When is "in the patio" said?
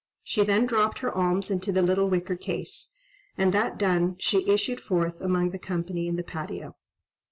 6.07-6.75